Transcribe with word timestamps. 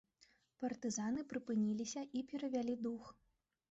Партызаны 0.63 1.27
прыпыніліся 1.33 2.01
і 2.19 2.27
перавялі 2.33 2.81
дух. 2.87 3.17